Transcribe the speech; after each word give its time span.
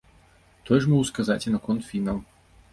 Тое 0.69 0.79
ж 0.85 0.89
магу 0.93 1.03
сказаць 1.11 1.39
і 1.47 1.55
наконт 1.59 1.81
фінаў. 1.93 2.17